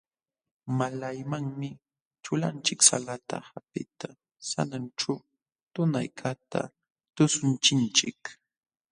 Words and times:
Malaymanmi 0.77 1.69
ćhulanchik 2.23 2.79
salata 2.87 3.37
hapiqta 3.49 4.07
sananćhu 4.49 5.13
tunaykaqta 5.73 6.61
tuśhuchinchik. 7.15 8.21